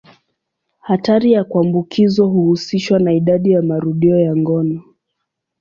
[0.79, 4.81] Hatari ya kuambukizwa huhusishwa na idadi ya marudio ya ngono.